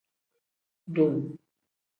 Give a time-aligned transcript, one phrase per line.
[0.95, 1.15] Dum.